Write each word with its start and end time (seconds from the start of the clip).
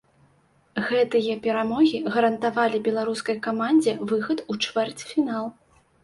Гэтыя 0.85 1.33
перамогі 1.45 1.99
гарантавалі 2.15 2.77
беларускай 2.87 3.37
камандзе 3.47 3.93
выхад 4.13 4.37
у 4.55 4.57
чвэрцьфінал. 4.69 5.45